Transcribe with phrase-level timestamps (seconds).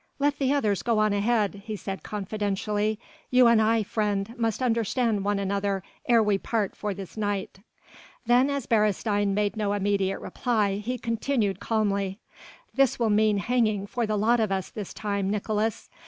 [0.17, 2.97] "Let the others go on ahead," he said confidentially,
[3.29, 7.59] "you and I, friend, must understand one another ere we part for this night."
[8.25, 12.17] Then as Beresteyn made no immediate reply, he continued calmly:
[12.73, 15.87] "This will mean hanging for the lot of us this time, Nicolaes!"